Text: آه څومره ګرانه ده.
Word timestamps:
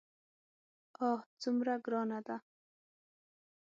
آه 1.07 1.19
څومره 1.41 1.73
ګرانه 1.85 2.19
ده. 2.27 2.37